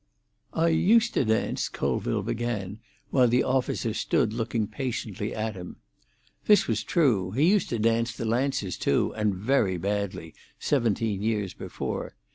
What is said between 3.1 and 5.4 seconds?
while the officer stood looking patiently